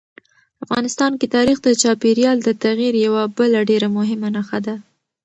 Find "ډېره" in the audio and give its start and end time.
3.69-3.87